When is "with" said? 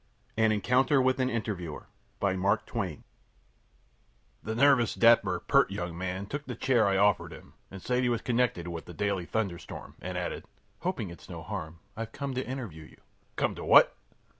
0.99-1.19, 8.67-8.85